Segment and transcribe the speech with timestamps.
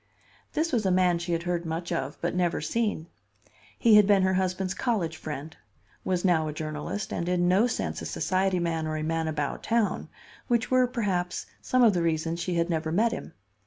[0.53, 3.05] This was a man she had heard much of but never seen.
[3.77, 5.55] He had been her husband's college friend;
[6.03, 9.61] was now a journalist, and in no sense a society man or "a man about
[9.61, 10.09] town,"
[10.47, 13.33] which were, perhaps, some of the reasons she had never met him.